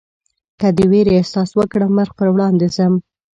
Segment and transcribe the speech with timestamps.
[0.59, 2.93] که د وېرې احساس وکړم مخ پر وړاندې ځم.